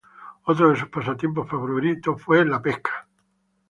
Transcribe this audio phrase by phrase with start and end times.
[0.45, 3.07] Otro de sus pasatiempos favoritos fue la pesca.